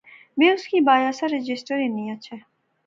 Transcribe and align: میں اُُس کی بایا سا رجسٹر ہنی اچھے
میں 0.37 0.49
اُُس 0.51 0.63
کی 0.69 0.79
بایا 0.87 1.11
سا 1.17 1.25
رجسٹر 1.33 1.77
ہنی 1.85 2.05
اچھے 2.13 2.37